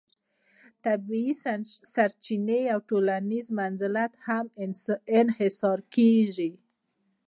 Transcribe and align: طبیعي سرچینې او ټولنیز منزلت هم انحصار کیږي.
طبیعي 0.85 1.33
سرچینې 1.93 2.61
او 2.73 2.79
ټولنیز 2.89 3.47
منزلت 3.59 4.11
هم 4.25 4.45
انحصار 5.19 5.79
کیږي. 5.95 6.51